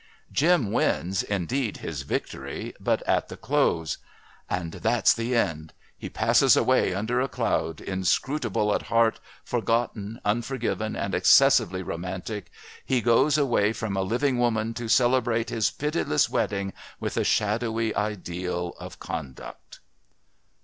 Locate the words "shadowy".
17.23-17.93